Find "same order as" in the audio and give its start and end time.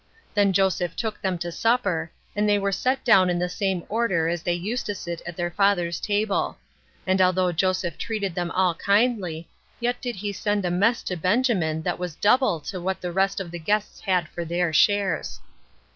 3.47-4.41